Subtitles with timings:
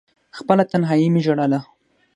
[0.37, 1.59] خپله تنهايي مې ژړله…